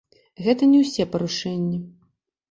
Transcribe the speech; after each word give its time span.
Гэта 0.45 0.69
не 0.69 0.79
ўсе 0.83 1.05
парушэнні. 1.15 1.77